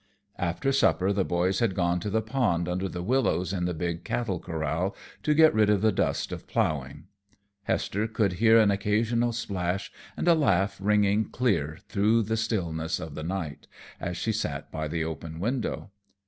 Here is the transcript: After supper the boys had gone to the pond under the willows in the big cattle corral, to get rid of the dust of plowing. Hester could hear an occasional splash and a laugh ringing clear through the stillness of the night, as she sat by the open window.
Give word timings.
After 0.39 0.71
supper 0.71 1.13
the 1.13 1.23
boys 1.23 1.59
had 1.59 1.75
gone 1.75 1.99
to 1.99 2.09
the 2.09 2.23
pond 2.23 2.67
under 2.67 2.89
the 2.89 3.03
willows 3.03 3.53
in 3.53 3.65
the 3.65 3.73
big 3.75 4.03
cattle 4.03 4.39
corral, 4.39 4.95
to 5.21 5.35
get 5.35 5.53
rid 5.53 5.69
of 5.69 5.81
the 5.83 5.91
dust 5.91 6.31
of 6.31 6.47
plowing. 6.47 7.03
Hester 7.65 8.07
could 8.07 8.33
hear 8.41 8.57
an 8.57 8.71
occasional 8.71 9.31
splash 9.31 9.91
and 10.17 10.27
a 10.27 10.33
laugh 10.33 10.77
ringing 10.81 11.25
clear 11.29 11.77
through 11.87 12.23
the 12.23 12.35
stillness 12.35 12.99
of 12.99 13.13
the 13.13 13.21
night, 13.21 13.67
as 13.99 14.17
she 14.17 14.31
sat 14.31 14.71
by 14.71 14.87
the 14.87 15.03
open 15.03 15.39
window. 15.39 15.91